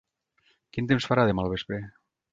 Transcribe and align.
Quin 0.77 0.89
temps 0.93 1.07
farà 1.11 1.27
demà 1.33 1.47
al 1.47 1.53
vespre? 1.57 1.83